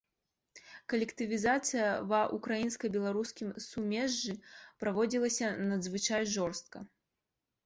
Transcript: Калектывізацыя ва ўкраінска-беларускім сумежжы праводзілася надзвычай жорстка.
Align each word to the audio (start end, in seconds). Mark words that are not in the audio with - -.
Калектывізацыя 0.93 1.89
ва 2.13 2.21
ўкраінска-беларускім 2.37 3.53
сумежжы 3.67 4.33
праводзілася 4.85 5.53
надзвычай 5.69 6.23
жорстка. 6.39 6.77